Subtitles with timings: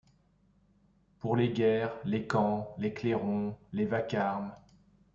[1.19, 4.51] Pour les guerres, les camps, les clairons, les vacarmes